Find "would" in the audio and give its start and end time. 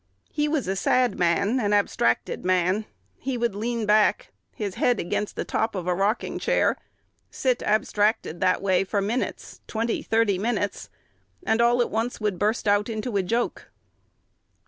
3.37-3.53, 12.19-12.39